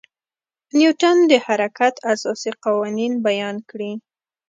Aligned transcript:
نیوټن 0.77 1.17
د 1.31 1.33
حرکت 1.45 1.95
اساسي 2.13 2.51
قوانین 2.65 3.13
بیان 3.27 3.55
کړي. 3.69 3.91